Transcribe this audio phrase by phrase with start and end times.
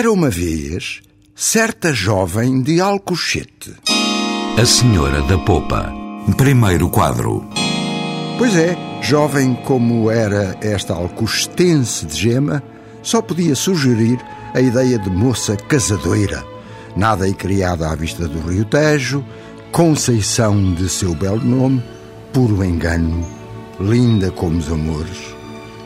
[0.00, 1.02] Era uma vez
[1.34, 3.74] certa jovem de Alcochete.
[4.58, 5.92] A Senhora da Popa.
[6.38, 7.46] Primeiro quadro.
[8.38, 12.62] Pois é, jovem como era esta alcochetense de gema,
[13.02, 14.18] só podia sugerir
[14.54, 16.42] a ideia de moça casadoira,
[16.96, 19.22] nada e criada à vista do Rio Tejo,
[19.70, 21.84] Conceição de seu belo nome,
[22.32, 23.22] puro engano,
[23.78, 25.36] linda como os amores.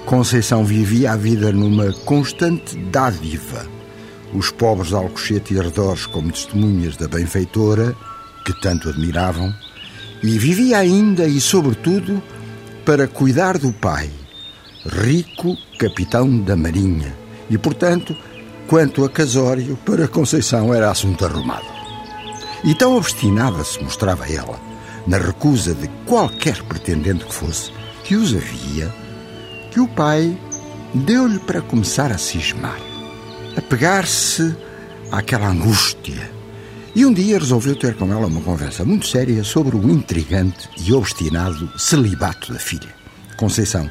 [0.07, 3.75] Conceição vivia a vida numa constante dádiva.
[4.33, 7.95] Os pobres de Alcochete e arredores como testemunhas da benfeitora,
[8.45, 9.55] que tanto admiravam,
[10.23, 12.23] e vivia ainda e, sobretudo,
[12.85, 14.11] para cuidar do pai,
[14.87, 17.15] rico capitão da Marinha,
[17.51, 18.17] e, portanto,
[18.67, 21.67] quanto a casório, para Conceição era assunto arrumado.
[22.65, 24.59] E tão obstinada se mostrava ela,
[25.07, 27.71] na recusa de qualquer pretendente que fosse,
[28.05, 28.93] que os havia,
[29.71, 30.39] que o pai
[30.95, 32.79] deu-lhe para começar a cismar,
[33.57, 34.55] a pegar-se
[35.11, 36.31] àquela angústia.
[36.95, 40.93] E um dia resolveu ter com ela uma conversa muito séria sobre o intrigante e
[40.93, 42.95] obstinado celibato da filha.
[43.37, 43.91] Conceição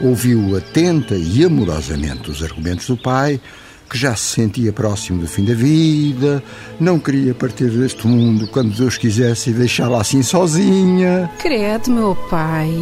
[0.00, 3.40] ouviu atenta e amorosamente os argumentos do pai,
[3.88, 6.42] que já se sentia próximo do fim da vida,
[6.80, 11.30] não queria partir deste mundo quando Deus quisesse e deixá-la assim sozinha.
[11.38, 12.72] Credo, meu pai.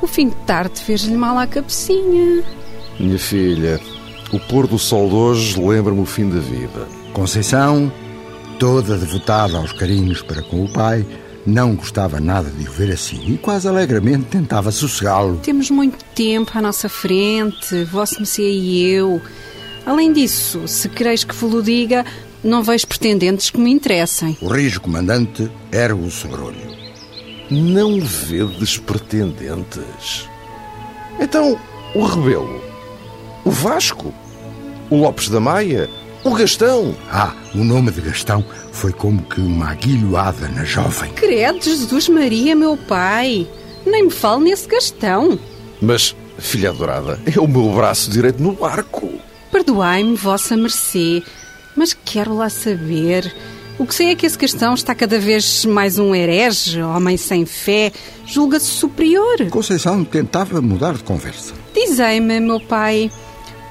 [0.00, 2.42] O fim de tarde fez-lhe mal à cabecinha.
[2.98, 3.80] Minha filha,
[4.32, 6.88] o pôr do sol de hoje lembra-me o fim da vida.
[7.12, 7.92] Conceição,
[8.58, 11.06] toda devotada aos carinhos para com o pai,
[11.44, 15.38] não gostava nada de o ver assim e quase alegremente tentava sossegá-lo.
[15.42, 19.20] Temos muito tempo à nossa frente, Vosso Messias e eu.
[19.84, 22.06] Além disso, se quereis que vos diga,
[22.42, 24.36] não vejo pretendentes que me interessem.
[24.40, 26.72] O rijo comandante era o sobrolho.
[27.50, 30.28] Não vedes pretendentes?
[31.20, 31.58] Então,
[31.94, 32.71] o Rebelo,
[33.44, 34.12] o Vasco,
[34.90, 35.88] o Lopes da Maia,
[36.24, 36.94] o Gastão.
[37.10, 41.12] Ah, o nome de Gastão foi como que uma aguilhoada na jovem.
[41.12, 43.48] Credo, Jesus Maria, meu pai.
[43.84, 45.38] Nem me fale nesse Gastão.
[45.80, 49.12] Mas, filha adorada, é o meu braço direito no barco.
[49.50, 51.22] Perdoai-me, vossa mercê,
[51.76, 53.34] mas quero lá saber.
[53.78, 57.44] O que sei é que esse Gastão está cada vez mais um herege, homem sem
[57.44, 57.90] fé,
[58.24, 59.48] julga-se superior.
[59.50, 61.54] Conceição tentava mudar de conversa.
[61.74, 63.10] Dizei-me, meu pai,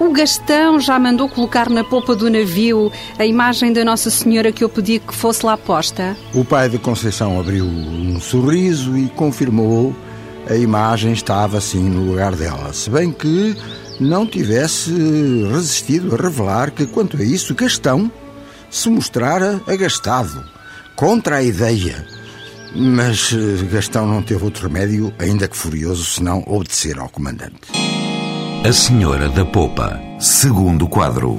[0.02, 4.64] o Gastão já mandou colocar na polpa do navio a imagem da Nossa Senhora que
[4.64, 6.18] eu pedi que fosse lá posta?
[6.34, 9.96] O pai de Conceição abriu um sorriso e confirmou
[10.50, 13.56] a imagem estava assim no lugar dela, se bem que
[14.00, 14.92] não tivesse
[15.52, 18.12] resistido a revelar que, quanto a isso, Gastão
[18.72, 20.44] se mostrara agastado,
[20.96, 22.08] contra a ideia.
[22.76, 28.01] Mas eh, Gastão não teve outro remédio, ainda que furioso, senão obedecer ao comandante.
[28.64, 30.00] A Senhora da Popa.
[30.20, 31.36] Segundo quadro.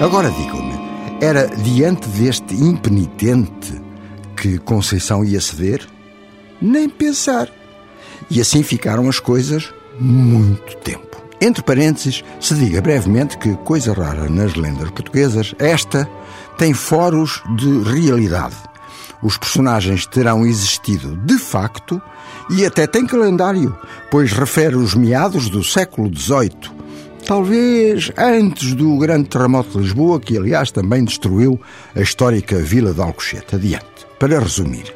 [0.00, 0.78] Agora digam-me,
[1.20, 3.82] era diante deste impenitente
[4.36, 5.84] que Conceição ia ceder?
[6.60, 7.50] Nem pensar.
[8.30, 11.20] E assim ficaram as coisas muito tempo.
[11.40, 16.08] Entre parênteses, se diga brevemente que, coisa rara nas lendas portuguesas, esta
[16.56, 18.54] tem foros de realidade.
[19.22, 22.02] Os personagens terão existido de facto
[22.50, 23.76] e até tem calendário,
[24.10, 26.70] pois refere os meados do século XVIII,
[27.24, 31.60] talvez antes do grande terremoto de Lisboa, que aliás também destruiu
[31.94, 33.54] a histórica vila de Alcochete.
[33.54, 33.86] Adiante.
[34.18, 34.92] Para resumir,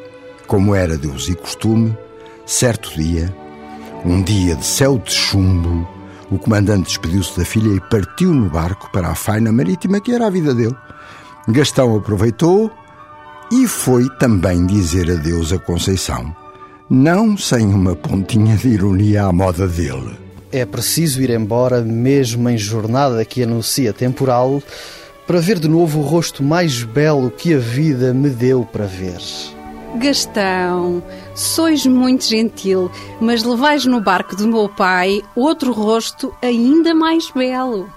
[0.46, 1.96] como era Deus e costume,
[2.44, 3.34] certo dia,
[4.04, 5.88] um dia de céu de chumbo,
[6.30, 10.26] o comandante despediu-se da filha e partiu no barco para a faina marítima que era
[10.26, 10.76] a vida dele.
[11.48, 12.72] Gastão aproveitou
[13.50, 16.34] e foi também dizer adeus a Conceição,
[16.90, 20.18] não sem uma pontinha de ironia à moda dele.
[20.50, 24.62] É preciso ir embora, mesmo em jornada que anuncia temporal,
[25.26, 29.20] para ver de novo o rosto mais belo que a vida me deu para ver.
[29.96, 31.02] Gastão,
[31.34, 32.90] sois muito gentil,
[33.20, 37.88] mas levais no barco do meu pai outro rosto ainda mais belo.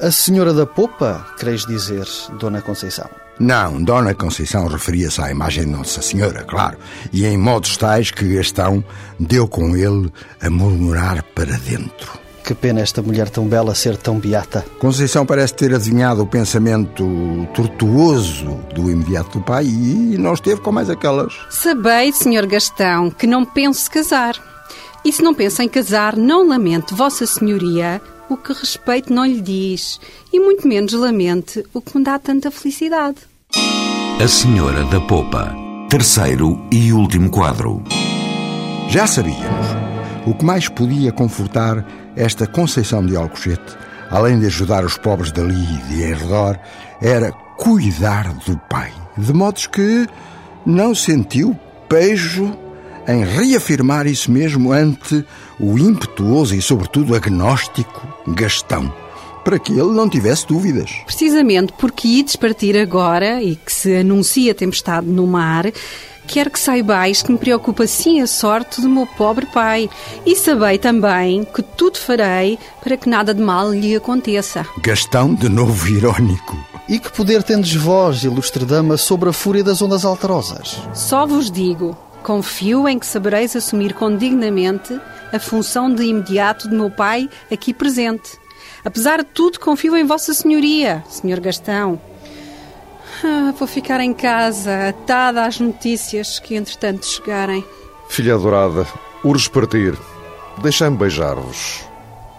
[0.00, 2.06] A senhora da popa, queres dizer,
[2.38, 3.08] Dona Conceição?
[3.38, 6.76] Não, Dona Conceição referia-se à imagem de Nossa Senhora, claro,
[7.12, 8.82] e em modos tais que Gastão
[9.18, 12.18] deu com ele a murmurar para dentro.
[12.42, 14.64] Que pena esta mulher tão bela ser tão beata.
[14.78, 20.72] Conceição parece ter adivinhado o pensamento tortuoso do imediato do pai e não esteve com
[20.72, 21.34] mais aquelas.
[21.50, 24.34] Sabei, Senhor Gastão, que não penso casar.
[25.04, 29.40] E se não pensa em casar, não lamente Vossa Senhoria o que respeito não lhe
[29.40, 30.00] diz,
[30.32, 33.18] e muito menos lamente o que me dá tanta felicidade.
[34.22, 35.54] A Senhora da Popa.
[35.88, 37.82] Terceiro e último quadro.
[38.90, 39.66] Já sabíamos.
[40.26, 43.76] O que mais podia confortar esta Conceição de Alcochete,
[44.10, 46.58] além de ajudar os pobres dali e de redor,
[47.00, 48.92] era cuidar do pai.
[49.16, 50.06] De modos que
[50.66, 51.58] não sentiu
[51.88, 52.54] pejo
[53.08, 55.24] em reafirmar isso mesmo ante
[55.58, 58.92] o impetuoso e, sobretudo, agnóstico Gastão,
[59.42, 60.90] para que ele não tivesse dúvidas.
[61.06, 65.72] Precisamente porque ides partir agora e que se anuncia tempestade no mar,
[66.26, 69.88] quero que saibais que me preocupa sim a sorte do meu pobre pai.
[70.26, 74.66] E sabei também que tudo farei para que nada de mal lhe aconteça.
[74.82, 76.56] Gastão, de novo irónico.
[76.86, 80.78] E que poder tendes vós, ilustre dama, sobre a fúria das ondas alterosas?
[80.94, 81.96] Só vos digo
[82.28, 85.00] Confio em que sabereis assumir com dignamente
[85.32, 88.38] a função de imediato de meu pai aqui presente.
[88.84, 91.98] Apesar de tudo, confio em Vossa Senhoria, Senhor Gastão.
[93.24, 97.64] Ah, vou ficar em casa, atada às notícias que entretanto chegarem.
[98.10, 98.86] Filha adorada,
[99.24, 99.96] urge partir.
[100.60, 101.82] Deixai-me beijar-vos.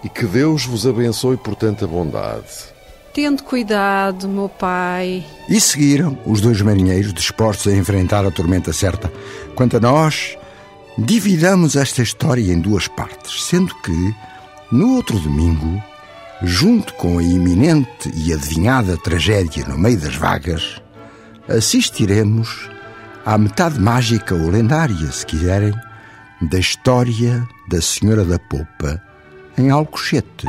[0.03, 2.45] E que Deus vos abençoe por tanta bondade.
[3.21, 5.25] Tendo cuidado, meu pai.
[5.49, 9.11] E seguiram os dois marinheiros dispostos a enfrentar a tormenta certa.
[9.55, 10.37] Quanto a nós,
[10.97, 14.15] dividamos esta história em duas partes, sendo que,
[14.71, 15.83] no outro domingo,
[16.43, 20.81] junto com a iminente e adivinhada tragédia no meio das vagas,
[21.45, 22.69] assistiremos
[23.25, 25.73] à metade mágica ou lendária, se quiserem,
[26.41, 29.03] da história da Senhora da Popa
[29.57, 30.47] em Alcochete.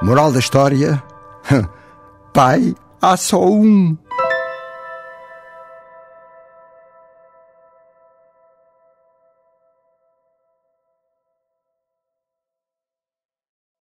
[0.00, 1.02] Moral da história:
[2.32, 3.96] Pai, há só um.